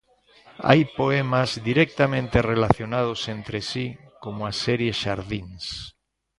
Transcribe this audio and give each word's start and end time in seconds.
Hai 0.67 0.81
poemas 0.99 1.49
directamente 1.69 2.37
relacionados 2.53 3.19
entre 3.35 3.59
si, 3.69 3.85
como 4.23 4.41
a 4.49 4.51
serie 4.65 4.91
"xardíns". 5.01 5.65